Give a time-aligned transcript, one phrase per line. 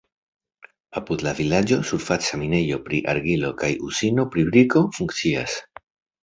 [1.01, 5.61] Apud la vilaĝo surfaca minejo pri argilo kaj uzino pri briko funkcias.